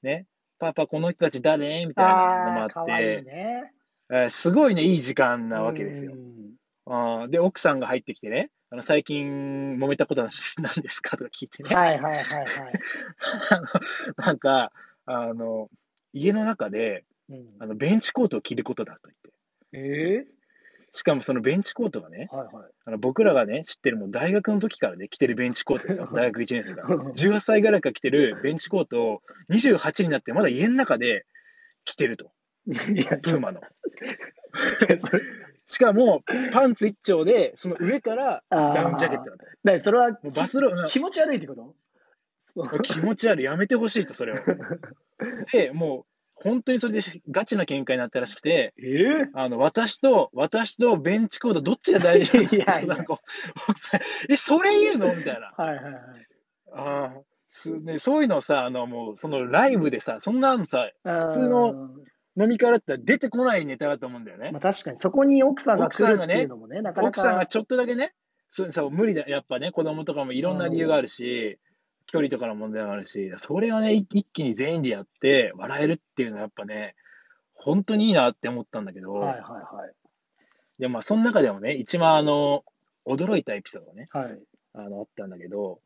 [0.03, 0.27] ね、
[0.59, 1.85] パパ、この人たち誰？
[1.85, 3.73] みたいなのもあって、ね。
[4.11, 6.15] えーすごいね、いい時間なわけですよう。
[6.15, 12.47] んあーで、奥さんが入ってきてね、あの最近揉めたことなんです 何ですかとか聞いてね、はいはいはいはい。
[13.51, 14.71] あのなんか、
[15.05, 15.69] あの、
[16.13, 19.09] 家の中で、うんあの、ベンチコートを着ることだと
[19.71, 20.29] 言って。
[20.31, 20.39] え
[20.91, 22.71] しかもそのベンチコートがね、ー、はいはい。
[22.85, 26.97] あの僕らがね、知ってるもう大学の時からね、着てるベンチコートだよ、大学1年生から。
[27.11, 31.25] 18歳ぐらいから着てるベンチコートを28になってまだ家の中で
[31.85, 32.31] 着てると。
[32.67, 33.61] いや、そ妻の。
[35.69, 39.45] しかも、パンツ一丁で、その上からダウンジャケットだと。
[39.63, 41.75] なそれはバスロー気持ち悪いってこと？
[42.83, 44.35] 気持ち悪い、やめてほしいと、それを。
[45.53, 49.29] で、もう、本当にそれでガチな喧嘩になったらしくて、えー？
[49.35, 52.35] あの、私と、私とベンチコートどっちが大事？
[52.55, 52.97] いやいや。
[54.27, 55.15] え、それ言うの？
[55.15, 55.53] みたいな。
[55.55, 55.93] はいはいはい。
[56.73, 61.89] ああ、すね、そういうのをさ、あの、もう、そのライブでさ、そんなのさ、普通の
[62.39, 64.61] 飲み会だったら出てこないネタだと思うんだよねまあ、。
[64.61, 67.21] 確かに、そこに奥さんが来るっていうのもね、なかなか。
[67.21, 68.13] 奥さんがちょっとだけね、
[68.51, 71.59] そうさ無理だ、やっぱね、子供とかもいろんな理由があるし、
[72.07, 76.95] 距離とかの問題もあるし、それをね、一一気に全員でやって笑えるっていうのはやっぱね、
[77.53, 79.41] 本当にいいなって思ったんだけど、はいはい
[79.75, 79.93] はい。
[80.79, 82.63] でもまあ、その中でもね、一番あの、
[83.05, 84.39] 驚いたエピソードがね、はい。
[84.73, 85.81] あの、あったんだけど、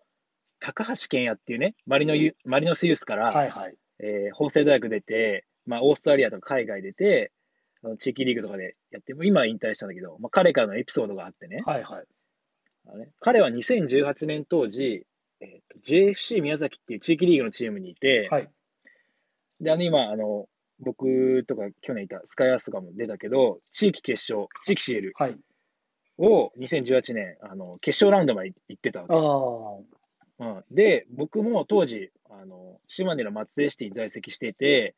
[0.60, 3.76] 高橋健也っていうね、マリノユマリノスユースから、はいはい。
[4.00, 7.32] えー法政大学出て、まあ、オーストラリアとか海外出て、
[7.84, 12.06] あの地域リーグとかでやって、今は引退したんだけど、まあ、彼からのエピソードがあってね、はいはい。
[12.88, 15.06] あのね、彼は2018年当時、
[15.41, 18.49] えーと JFC 宮崎っていう地域リーグのチームにいて、はい。
[19.60, 20.47] で、あの今、あの、
[20.80, 25.38] 僕とか去年いたスカイアースとかも出たけど、地域決勝、地域 CL はい。
[26.17, 29.13] を2018年、あの、決勝ラウンドまで行ってたわけ。
[29.13, 30.56] ああ。
[30.58, 34.95] うん、で、僕も当時、あの、島根の松江シティに在籍していて、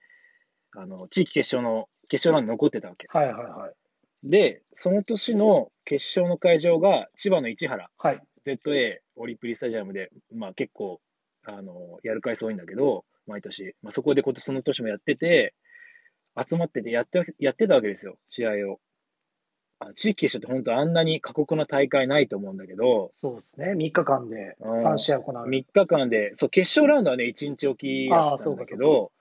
[0.76, 3.08] あの、地域決勝の、決勝ラウンド残ってたわけ。
[3.10, 3.74] はいはいはい。
[4.24, 8.22] で、その年の決勝の会場が千葉の市原、はい。
[8.46, 11.00] ZA オリプリスタジアムで、まあ結構、
[11.46, 13.76] あの、やる回数多いんだけど、毎年。
[13.82, 15.54] まあそこで今年その年もやってて、
[16.50, 18.80] 集まっててやって、やってたわけですよ、試合を。
[19.80, 23.74] あ地域決勝って本当あんなに過酷な大会ないと思うんだけど、そうですね。
[23.74, 25.36] 3日間で3試合行う。
[25.48, 29.12] 3日間で、そう、決勝ラウンドはね、1日おきだったんだけど、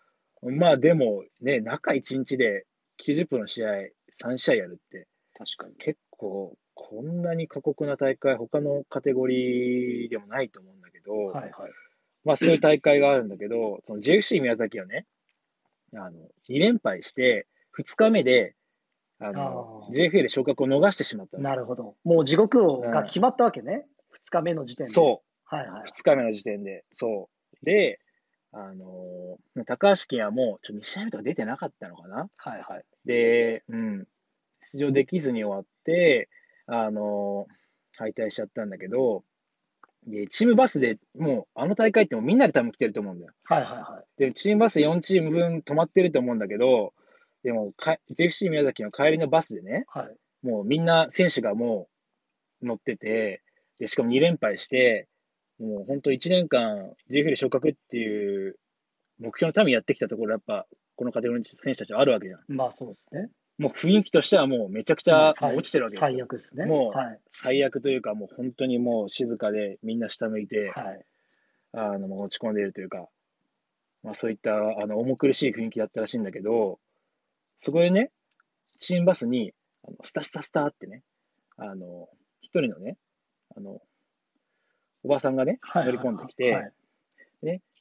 [0.50, 2.66] まあでもね、中1日で
[3.02, 3.70] 90分の試合、
[4.22, 5.74] 3試合やるって、確かに。
[5.76, 11.52] 結構、こんなに過酷な大会、他のカテゴリーでもないと思うんだけど、はいはい。
[12.24, 15.07] まあそういう大会があるんだけど、その JFC 宮崎はね、
[15.94, 16.12] あの、
[16.48, 17.46] 2連敗して、
[17.78, 18.54] 2日目で、
[19.20, 21.96] あの、JFA で昇格を逃してしまったなるほど。
[22.04, 23.87] もう地獄王が決まったわけね。
[24.26, 24.92] 2日目の時点で。
[24.92, 25.54] そう。
[25.54, 25.83] はいはい。
[25.85, 27.28] 2日目の時点で、そ
[27.62, 27.64] う。
[27.64, 28.00] で、
[28.57, 32.29] あのー高橋君はもう、ちょ2試合目とか出てなかったのかな？
[32.37, 32.85] はいはい。
[33.05, 34.07] で、うん、
[34.73, 36.29] 出場できずに終わって、
[36.67, 37.55] あのー
[37.97, 39.23] 敗退しちゃったんだけど、
[40.07, 43.33] で、チームバスでもう、あの大会ってもうみんなで多分来てると思うんだよ。
[43.45, 44.21] はいはいはい。
[44.21, 46.93] で、チームバス4チーム分止まってると思うんだけど、
[47.45, 50.47] でも、か JFC 宮崎の帰りのバスでね、はい。
[50.47, 51.88] もうみんな選手がも
[52.62, 53.43] う乗ってて、
[53.79, 55.09] で、しかも2連敗して、
[55.64, 58.59] もう本当1年間 JFL で昇格っていう
[59.18, 62.40] 目標のためにやってきたところ、やっぱこのカテゴリーの選手たちはあるわけじゃん。
[62.48, 63.31] まあそうですね。
[63.59, 66.24] もう雰囲気としてはもうめちゃくちゃ落ちてるわけです最よ。
[66.24, 66.66] 悪ですね。
[66.66, 67.20] もうはい。
[67.31, 71.05] 最悪というか、もう本当にもう静かでみんな下向いて、はい。
[71.72, 73.09] あの、落ち込んでいるというか、
[74.03, 76.81] まあそういったあの重苦しい雰囲気だったらしいんだけど、
[77.61, 78.11] そこでね、
[78.81, 79.53] チームバスに、
[79.87, 81.03] あのスタスタスタってね、
[81.57, 82.09] あの、
[82.40, 82.96] 一人のね、
[83.57, 83.81] あの、
[85.05, 86.73] おばさんがね、はい乗り込んできて、はい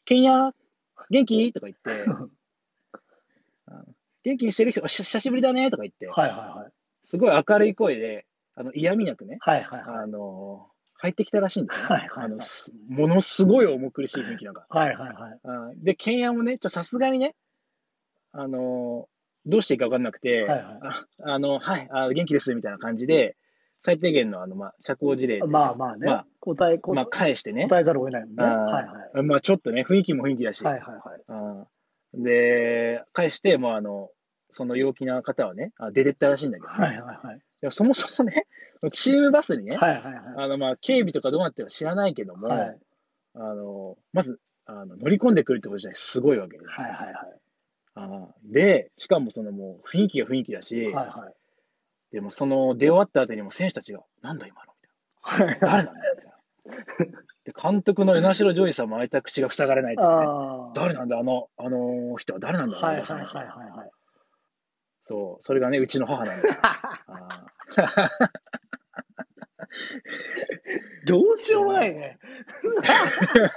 [0.06, 0.54] ケンヤ
[1.10, 1.54] 元気？
[1.54, 2.06] とか言って、
[4.24, 6.72] 元気にしてる人、お久しぶりだねとか言って、はいはいはい。
[7.06, 10.04] すごい明るい声で、あの嫌味なくね、はいはいはい。
[10.04, 11.88] あの、入ってきたらしいんだよね。
[11.88, 14.66] はいはいはいあのすものすごい重苦しい雰囲気なんか。
[14.70, 15.40] はいはいはい。
[15.44, 17.36] あで、ケンヤもね、ちょさすがにね、
[18.32, 19.08] あの
[19.46, 23.36] どうしていいか分かんなくて、はいはいああの、はい、あ元気ですみたいな感じで、
[23.84, 26.08] 最低限のあの、まあ、社交辞令で、まあまあね。
[26.08, 28.44] まあ答え、こまあ、返してね、答えざるを得ないもんね。
[28.44, 29.24] はいはい。
[29.24, 31.68] まあ、ちょっとね、雰囲気も雰囲気だし、はいはいは
[32.18, 32.24] い。
[32.24, 34.10] で、返して、もうあの、
[34.52, 37.38] その陽気な方はね、あ出てったらしいんだけど、ねはいはいはい。
[37.38, 38.46] いやそもそもね、
[38.92, 40.24] チームバスにね、はいはいはい。
[40.36, 42.80] あの、まあ、警備とかどうなってるか知らないけども、はい
[43.36, 46.66] あの、まず、あの乗り込んでくるってことじゃないすごいわけで。
[46.66, 47.40] はいはいはい。
[47.96, 51.36] あーで、しかもそのもう雰囲気が雰囲気だし、はいはい。
[52.14, 54.74] でもその出終わった後にも選手たちが、なんだ今の？
[55.48, 55.68] みたいな。
[55.68, 57.20] 誰なんだみたいな。
[57.44, 60.28] で、監督の与那城ジさんも開いた口が塞がれないとかね。
[60.76, 63.90] 誰なんだあの、あの人は誰なんだはいはいはいはいはい。
[65.06, 66.62] そう、それがね、うちの母なんですよ。
[66.64, 67.02] あ
[71.06, 72.20] どうしようもないね。
[72.64, 73.50] ー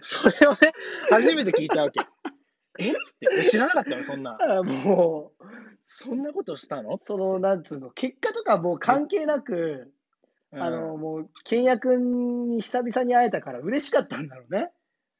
[0.02, 0.72] それをね、
[1.10, 2.00] 初めて聞いたわけ。
[2.78, 2.90] え？
[2.90, 4.04] っ つって、え知らなかったの？
[4.04, 4.36] そんな。
[4.40, 5.44] あもう、
[5.86, 6.98] そんなことしたの？
[7.00, 9.92] その、なんつうの、結果とかもう関係なく、
[10.54, 14.70] あの、もう、ケンヤ君に久々に会えたから嬉しかったんだろうね。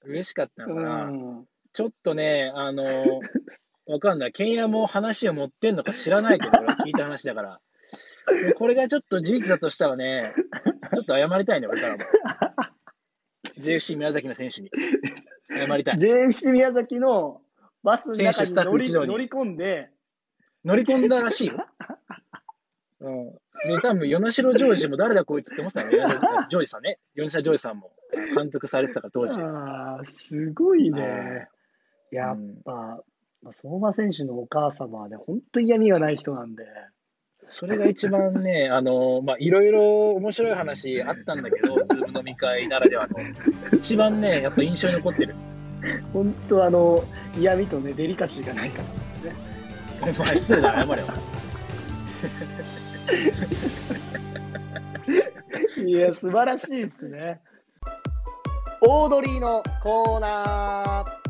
[0.04, 1.04] 嬉しかったのうかな。
[1.06, 1.46] ん。
[1.72, 2.84] ちょっとね、あの、
[3.86, 4.32] わかんない。
[4.32, 7.60] ケンヤも話を持ってんのか知らないけど、俺聞いた話だから。
[8.30, 10.32] でこれがちょっと事実だとしたらね、
[10.94, 12.04] ちょっと謝りたいね、俺からも。
[13.58, 14.70] JFC 宮崎の選手に。
[15.58, 15.96] 謝りたい。
[15.96, 17.40] JFC 宮崎の
[17.82, 19.90] バスの中に乗り乗り込んで、
[20.64, 21.66] 乗り込んだらしいよ。
[23.00, 23.30] うん。
[23.64, 26.08] で、多分、与那城ジョージも誰だこいつって思ってたのよ。
[26.48, 26.98] ジョージさんね。
[27.14, 27.92] 与那城ジョージさんも
[28.34, 29.38] 監督されてたから、当時。
[29.40, 31.48] ああ、すごいあね。
[32.10, 33.02] やっうんぱ、
[33.42, 36.64] まあ相馬選手のお母様はね、本当嫌味がない人なんで、
[37.48, 43.18] それが一番ね、 あの、まあ、いろいろ面白い話あったんだけど、 Zoom 飲み会ならではの。
[43.76, 45.34] 一番ね、やっぱ印象に残ってる。
[46.12, 47.04] 本当あの、
[47.38, 48.84] 嫌味とね、デリカシーがないから
[49.30, 49.36] ね。
[50.18, 51.08] お前、失礼だ、謝れよ。
[55.88, 57.40] いや、素晴らしいですね。
[58.80, 61.22] オードリーのコーナー。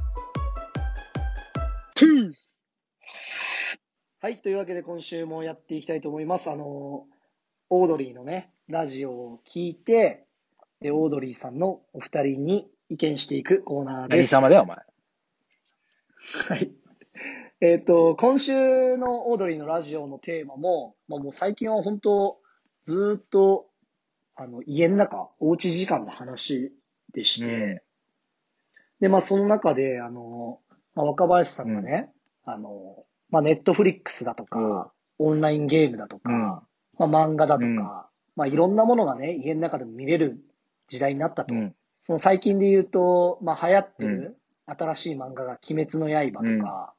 [4.23, 6.49] はい、というわけで今週もやっていきたいと思います。
[6.49, 7.07] あの、
[7.71, 10.27] オードリーのね、ラジオを聞いて、
[10.81, 14.29] で、オードリーさんのお二人に意見していくコーナーで何す。
[14.29, 14.77] 様だよ、お前。
[16.47, 16.71] はい。
[17.61, 22.39] えっ、と、今週のオードリーのラジオのテーマも、まあ、もう最近は本当、
[22.85, 23.67] ずーっと、
[24.37, 26.73] あの、家の中、おうち時間の話
[27.13, 27.83] でして、
[29.01, 30.61] で、まあ、その中で、あの、
[30.95, 32.13] まあ、若林さんがね、
[32.45, 36.65] あの、まあ、ネットフリックスだとか、オンラインゲームだとか、
[36.99, 40.39] まあ、漫画だとか、うんまあ、いろんなものがね、家の中でも見れる
[40.89, 41.55] 時代になったと。
[41.55, 41.75] うん。
[42.03, 46.95] その最近で言うと、まあ、流行ってる新しい漫画が鬼滅の刃とか、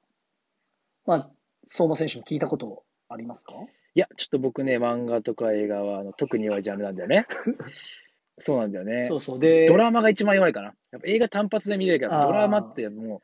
[1.05, 1.29] まあ、
[1.67, 3.53] 相馬選手も聞いたことありますか？
[3.95, 7.27] いや、ちょっと僕ね、漫画とか映画はあの特に弱いジャンルなんだよね。
[8.39, 9.17] そうなんだよねそ。
[9.17, 9.39] うそう。
[9.39, 10.73] で、ドラマが一番弱いかな。
[10.91, 13.21] やっぱ映画単発で見れるけど、ドラマっても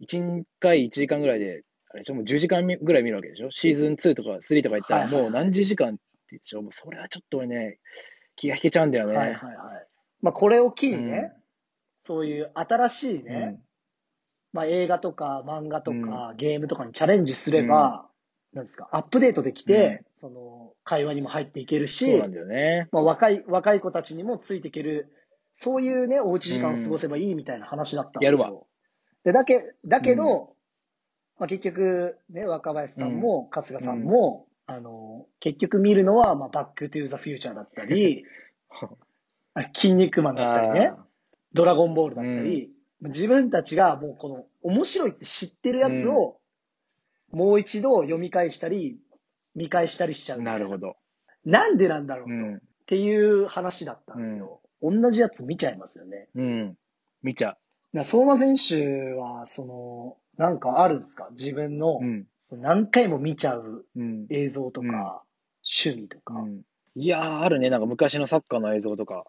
[0.00, 3.50] う、1回1時間ぐらいで、あれでしょ、もう10時間ぐらい見るわけでしょ。
[3.50, 5.96] シーズン2とか3とか行ったら、もう何十時間っ
[6.28, 6.62] てでしょ。
[6.62, 7.78] もうそれはちょっと俺ね、
[8.36, 9.16] 気が引けちゃうんだよね。
[9.16, 9.86] はいはいはい。
[10.22, 11.40] まあ、これを機にね、うん
[12.02, 13.60] そういう新しいね、
[14.54, 18.08] まあ、映画とか漫画とか、ゲームとかにチャレンジすれば、
[18.54, 22.88] なんですか、アップデートできて、その、会話にも入っていけるしそうな、んだよね。
[22.90, 25.12] まあ、若い、若い子たちにもついていける、
[25.54, 28.38] そういうね、おうち時間を過ごせばいいみたいな話だったんですよ。
[28.38, 28.62] やるわ
[29.24, 30.59] で、だけ、だけど、うん
[31.40, 38.26] まあ、結局、ね、若林さんも、春日さんも、あの、結局見るのは、まあ、バックトゥーザフューチャーだったり、
[39.54, 40.92] あ筋肉マンだったりね、
[41.54, 46.38] ドラゴンボールだったり、自分たちがもうこの面白いって知ってるやつを、
[47.32, 49.00] もう一度読み返したり、
[49.54, 50.42] 見返したりしちゃう。
[50.42, 50.96] なるほど。
[51.46, 52.62] なんでなんだろうと、っうん。
[52.86, 54.60] ていう話だったんですよ。
[54.82, 56.28] 同じやつ見ちゃいますよね。
[56.34, 56.78] うん。
[57.22, 57.56] 見ちゃ
[57.94, 61.28] な相馬選手は、その、なんかあるんですか？
[61.32, 62.04] 自分の、う。
[62.04, 62.26] うん。
[62.40, 64.26] その何回も見ちゃううん。
[64.30, 64.94] 映像とか、うん
[65.62, 66.34] 趣味とか。
[66.34, 66.62] うん
[66.96, 67.70] いやー、あるね。
[67.70, 69.24] なんか昔のサッカーの映像とか。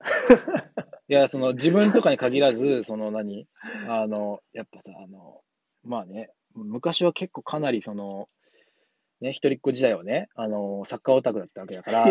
[1.08, 3.46] いや、その自分とかに限らず、 その何？
[3.88, 5.42] あの、やっぱさ、あの、
[5.82, 8.28] まあね、昔は結構かなりその、
[9.20, 12.04] ね、一人っ子時代はね、あの、サッカーオタクだったわけだから、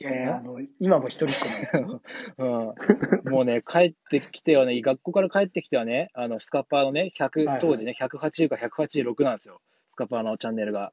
[0.00, 2.02] いやいやあの、今も一人っ子なんですけど。
[3.26, 9.60] うん、もうね、帰ってきてはね、学校から帰ってきてはね、あの、スカパーのね、100、はいはい当時ね、180か186なんですよ。
[9.92, 10.92] スカパーのチャンネルが。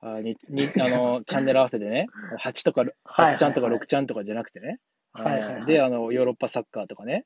[0.00, 2.06] あににあの、 チャンネル合わせてね、
[2.40, 4.78] 8とか、はいはいはい8ちゃんとか6ちゃんとかじゃなくてね。
[5.12, 7.24] はいはいで、あの、ヨーロッパサッカーとかね。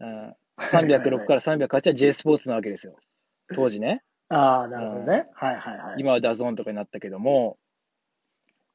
[0.00, 2.96] うん306から308は J スポーツなわけですよ。
[3.54, 4.02] 当時ね。
[4.28, 5.26] ああ、なるほどね。
[5.34, 5.94] はいはいはい。
[5.98, 7.58] 今は DAZN とかになったけども、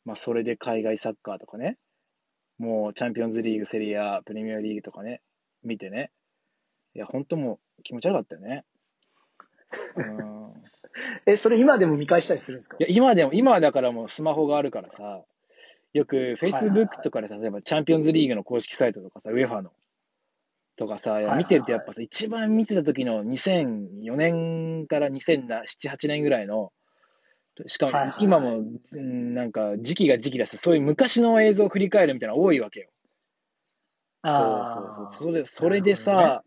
[0.10, 1.78] まあ、それで海外サッカーとかね、
[2.58, 5.22] もうチャンピオンズリーグ、セリエ A、プレミアリーグとかね、
[5.64, 6.12] 見てね、
[6.96, 8.66] いや、本当もう気持ち悪かったよね。
[9.98, 10.54] うん。
[11.28, 12.78] え、それ今でも見返したりするんですか？
[12.80, 15.24] いや、今でも、今はだからもうスマホがあるからさ、
[15.94, 19.72] よく Facebook とかで例えばチャンピオンズリーグの公式サイトとかさ、ウェファの
[20.76, 26.74] とかさ、見てるとやっぱさ、一番見てた時の2004年から2007、8年ぐらいの、
[27.68, 28.60] しかも今も、
[28.94, 32.90] うんなんか時期が時期だし、そういう昔の映像を振り返るみたいなの多いわけよ。
[34.26, 35.32] そうそうそう。
[35.32, 36.44] それそれでさ、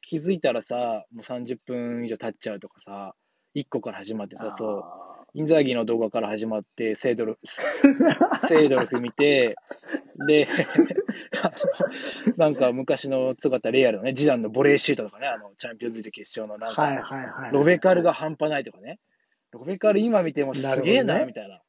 [0.00, 3.14] 気づいたらさ、もう30分以上経っちゃうとかさ、
[3.56, 4.84] 1個から始まってさ、そう。
[5.34, 7.38] インザーギの動画から始まって、セイドル、
[8.38, 9.56] セイドルフ見て、
[10.26, 10.48] で、
[12.38, 17.50] なんか昔の強かったレイアルのね、ジダンのボレーシュートとかね、あの、チャンピオンズリーグ決勝のなんか。
[17.52, 18.98] ロベカルが半端ないとかね。
[19.52, 21.62] ロベカル今見てもすげえな、みたいな。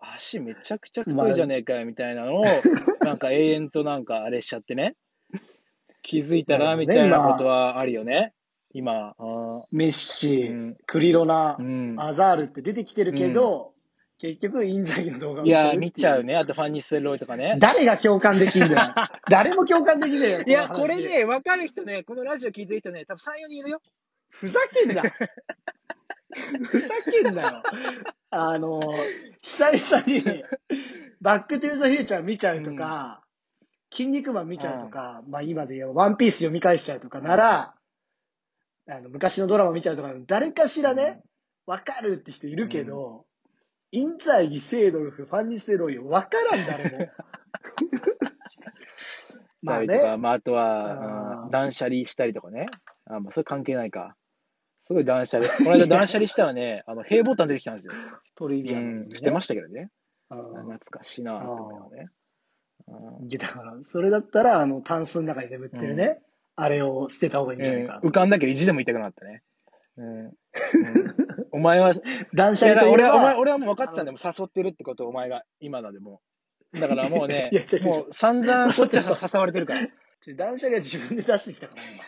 [0.00, 2.44] 足めちゃくちゃ太いじゃねえかよ、みたいなのを、
[3.04, 4.94] なんか永遠となんかあれしちゃってね。
[6.02, 8.32] 気づいたら、みたいなことはあるよね。
[8.72, 9.14] 今。
[9.18, 12.00] あメッシ、うんクリロナー、うん。
[12.00, 13.72] アザールって出てきてるけど、
[14.18, 16.36] 結局インザギの動画いや、見ちゃうっていう見ちゃうね。
[16.36, 17.56] あとファンニステロイとかね。
[17.58, 18.94] 誰が共感できんだよ。
[19.28, 20.42] 誰も共感できねえよ。
[20.46, 20.96] いや、これ。
[20.96, 23.80] ね、わかる人ね、このラジオ聞いてる人ね、多分3、4人いるよ。
[24.30, 25.02] ふざけんな。
[26.64, 27.62] ふざけんなよ。
[28.30, 28.80] あの、
[29.42, 30.44] 久々に、
[31.20, 33.22] バックトゥーザフューチャー見ちゃうとか、
[33.90, 37.74] キン肉マン見ちゃうとか、まあ今で言えばワンピース読み返しちゃうとかなら、
[38.88, 41.22] あの昔のドラマ見ちゃうとか、誰かしらね、
[41.66, 43.24] わかるって人いるけど、
[43.92, 47.08] インザーギ、セードルフ、ファンニステロイわからん、誰も。
[49.62, 50.16] まあね。
[50.18, 52.66] まあ、あとは、断捨離したりとかね。
[53.06, 54.16] あ、まあ、それ関係ないか。
[54.86, 55.48] すごい断捨離。
[55.52, 57.92] この間断捨離したらね、あの、へぇボタン出てきたんですよ。
[58.36, 59.90] トリビアうん、してましたけどね。
[60.28, 62.08] 懐かしいなと思ね。
[63.38, 66.20] だから、それだったら、あの、タンスの中に眠ってるね、
[66.54, 69.42] あれを捨てた方がいいんじゃないかうん浮かんだけど意地でも痛くなったね。
[69.96, 70.34] うんうん
[71.52, 71.94] お前は、い
[72.34, 74.18] 断捨離俺はお前俺はもう分かってたんだよ。
[74.22, 76.20] もう誘ってるってこと、お前が、今のでも
[76.74, 76.80] う。
[76.80, 77.50] だからもうね
[77.84, 79.88] もう散々こっちは 誘われてるから。
[80.36, 82.02] 断捨離は自分で出してきたから、今。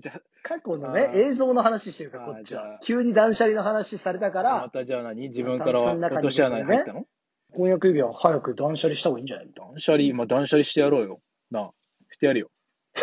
[0.00, 2.54] じゃ過去のね映像の話してるから、こっち。
[2.54, 7.06] は急に断捨離の話されたかあ、まら、たじゃあ何自分からは落とし穴に入ったの？
[7.52, 9.50] 婚約指輪は早く断捨離した方がいいんじゃない？
[9.54, 11.20] 断捨離、まあ断捨離してやろうよ。
[11.50, 11.70] なあ、
[12.10, 12.50] してやるよ。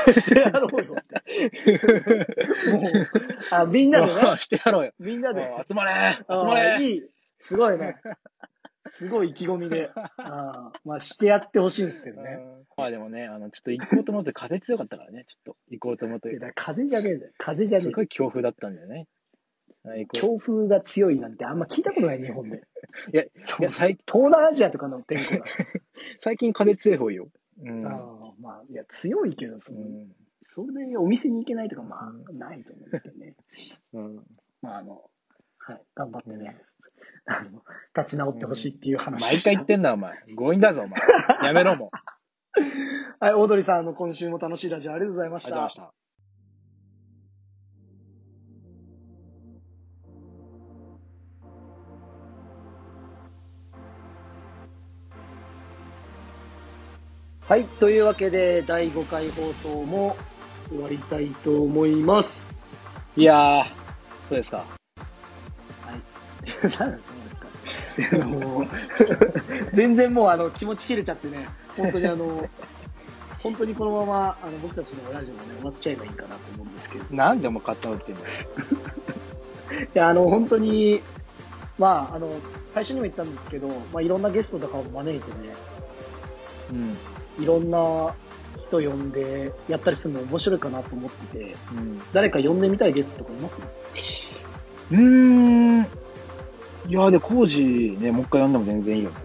[0.07, 0.13] な。
[0.13, 0.93] してやろうよ。
[2.71, 2.91] もう、
[3.51, 4.91] あ、みんなでね、 してやろうよ。
[4.99, 5.43] みんなで。
[5.43, 7.03] あ集まれ集あまれいい。
[7.39, 7.95] すごいね。
[8.87, 9.91] すごい意気込みで。
[10.17, 12.37] あーまあ、してやってほしいんですけどね。
[12.39, 17.31] うんまあでもね、あの、ちょっと行こうと思って風強かったからね、ちょっと行こうと思って風じゃねえんだよ。
[17.39, 19.07] 風じゃねすごい強風だったんだよね。
[20.13, 22.57] 強風が強いなんてあんま聞いたことない、日本で。
[22.57, 22.61] う
[23.13, 23.29] いや、 い
[23.59, 25.45] や最東南アジアとかの天候だ。
[26.21, 27.29] 最近風強い方よ。
[27.63, 27.87] うん。
[27.87, 30.15] ああまあ、いや、強いけど、その、うん
[30.49, 33.35] それでお店に行けないとか、まあ、ないと思うんですけどね。
[33.93, 34.25] うん
[34.61, 35.03] まあ、あの、
[35.57, 36.57] はい、頑張ってね、
[37.27, 37.61] あの、
[37.95, 39.33] 立ち直ってほしいっていう話。
[39.33, 40.13] 毎回言ってんな、お前。
[40.37, 40.99] 強引だぞ、お前。
[41.47, 42.63] やめろ、もう。
[43.19, 45.87] はい、オードリーさん、あの、今週も楽しいラジオありがとうございましありがとうございたま。
[45.87, 45.93] した。
[57.47, 60.17] はい、というわけで、第5回放送も
[60.69, 62.69] 終わりたいと思います。
[63.15, 63.71] いやー、そ
[64.31, 64.57] うですか？
[64.57, 67.07] はい。
[67.97, 68.23] ですか。
[68.23, 68.67] あ の
[69.73, 71.45] 全然もうあの気持ち切れちゃってね、
[71.75, 72.47] 本当にあの、
[73.43, 77.05] 本当にこのままあの僕たちのラジオがね、終わっちゃえばいいかなと思うんですけど。
[77.11, 78.21] いなんでお前勝手に言ってんの
[79.93, 81.01] や、あの、本当に、
[81.77, 82.29] まあ、あの、
[82.69, 85.53] 最初にも言ったんですけど、まあ、いろんなゲストとかを招いてね、
[86.71, 86.73] う
[87.41, 87.43] ん。
[87.43, 88.13] いろんな
[88.67, 92.01] 人呼んでやったりするの面白いかなと思ってて、うん。
[92.13, 93.61] 誰か呼んでみたいゲストとかいます？
[94.91, 95.87] うーん。
[96.87, 99.15] いや、で、コージね、もう一回呼んでも全然いいよね。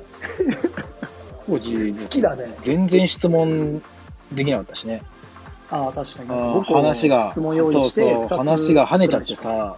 [1.46, 2.56] コージ、好きだね。
[2.62, 3.80] 全然質問
[4.32, 5.00] できなかったしね。
[5.70, 6.28] ああ、確かに。
[6.28, 9.76] 僕も話が、質問用意して、そうそう、話が跳ねちゃってさ。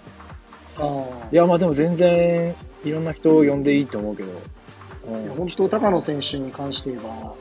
[0.78, 1.26] ああ。
[1.30, 2.54] いや、まあでも全然、
[2.84, 4.30] いろんな人を呼んでいいと思うけど。
[4.30, 4.34] うん
[5.36, 7.34] 本当、高野選手に関して言えば、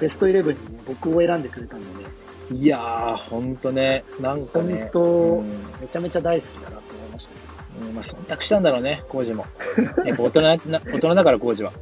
[0.00, 5.54] ベストイレブンに、ね、僕を選んでくれたので、いやー、ほんとね、なんかね本、当、うんめ
[5.92, 7.43] ちゃめちゃ大好きだなと思いましたけ
[7.80, 9.46] うんまあ、忖度したんだろうね、コージも。
[10.04, 11.72] やっぱ大人な、大人だから、コージは。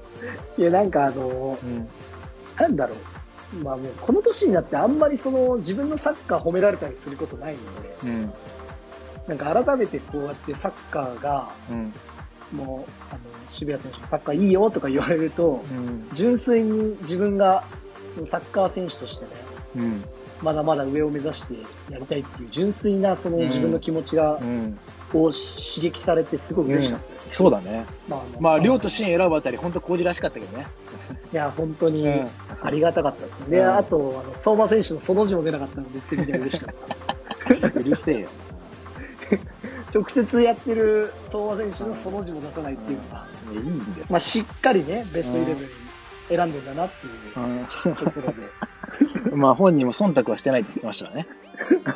[0.56, 0.62] ど。
[0.62, 1.88] いや、なんかあの、うん。
[2.58, 3.64] なんだろう。
[3.64, 8.32] まあもう、この年になってあんまりその、自分のサッカー褒められたりすることないので、うん。
[9.28, 11.92] なんか改めてこうやってサッカーが、うん。
[12.52, 16.08] もう、あの、渋谷選手のサッカーいいよとか言われると、うん。
[16.14, 17.64] 純粋に自分が
[18.14, 19.30] そのサッカー選手としてね、
[19.76, 20.02] うん。
[20.42, 21.54] まだまだ上を目指して
[21.90, 24.78] やりたいっていう純粋なその自分の気持ちが、うん。
[25.18, 27.36] を刺激されてすごい嬉しかったです。
[27.36, 27.84] そうだね。
[28.08, 30.66] まあ、まあ、亮としシン選ぶあたり、ほんとコージらしかったけどね。
[31.32, 32.28] いや、本当にうん
[32.62, 33.56] ありがたかったですね。
[33.56, 36.74] で、うんあと、あの、相馬選手のその字も出なかったので、僕的には嬉しかっ
[37.70, 37.80] た。
[37.80, 38.28] うるせえよ。
[39.94, 45.68] 直接やってる相馬選手のその字も出さないっていうのが、いいんですまあ、しっかりね、ベストイレブンに
[46.28, 47.10] 選んでんだなってい
[47.92, 49.30] うところで。
[49.30, 51.26] う んまあ、本人も忖度はしてないって言ってましたね。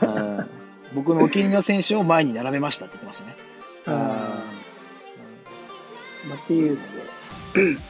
[0.03, 0.56] うん
[0.97, 3.37] 僕のお気に入りの選手を前に並べましたって言ってましたね。
[3.87, 4.01] うんま
[6.33, 6.83] あ、っていうので、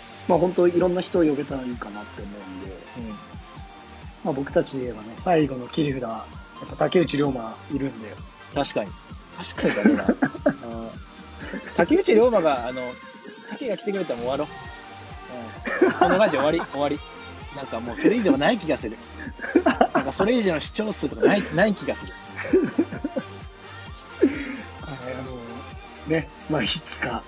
[0.29, 2.69] まあ本当いろんな人を呼べたらいいかなって思うんで、
[4.25, 6.27] まあ僕たちで言えばね、最後の切り札、や
[6.65, 8.13] っぱ竹内涼真いるんで、
[8.55, 8.91] 確かに。
[9.55, 10.15] 確かにだね
[11.77, 12.83] 竹内涼真が、あの、
[13.51, 14.49] 竹が来てくれたらもう終わろう。
[15.85, 16.99] うんこのラジオ終わり、終わり。
[17.55, 18.97] なんかもうそれ以上ない気がする。
[19.65, 22.13] なんかそれ以上の視聴数とかないない気がする。
[26.07, 27.23] ね、まあいつか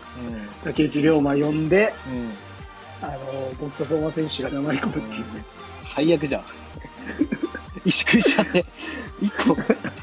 [0.63, 1.93] う竹内涼真呼んで。
[3.01, 3.17] あの、
[3.61, 5.45] 僕と相馬選手が黙り込むっていうね、
[5.85, 6.43] 最悪じゃん。
[7.85, 8.65] 萎縮しちゃって。
[9.21, 9.57] 一個、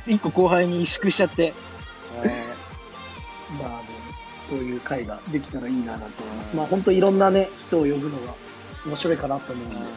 [0.08, 1.54] 一個後輩に萎縮しちゃって。
[3.60, 3.84] まああの、
[4.50, 6.56] そういう会ができたらいいなと思います。
[6.56, 8.34] まあ本当いろんなね、人を呼ぶのが
[8.86, 9.88] 面白いかなと思うんで、はい。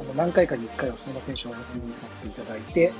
[0.00, 2.92] あの、何回かに1回は相馬選手をお休みさせていただいて、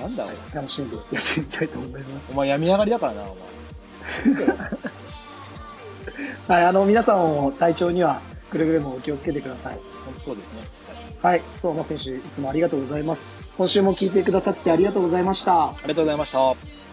[0.00, 2.32] なんだ、楽しんでやってみたいと思います。
[2.32, 3.34] お前病み上がりだからな、お前。
[6.46, 8.20] はい、あの、皆さんも体調には
[8.50, 9.78] くれぐれもお気をつけてください。
[10.04, 10.62] 本当そうですね。
[11.22, 13.48] はい、相馬選手、いつもありがとうございます。
[13.56, 15.70] 今週も聞いてくださってありがとうございました。
[15.70, 16.83] ありがとうございました。